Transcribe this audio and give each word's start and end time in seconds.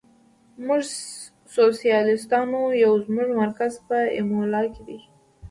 موږ 0.65 0.83
سوسیالیستان 1.55 2.47
یو، 2.83 2.93
زموږ 3.05 3.29
مرکز 3.41 3.73
په 3.87 3.97
ایمولا 4.17 4.63
کې 4.73 4.81
دی. 4.87 4.99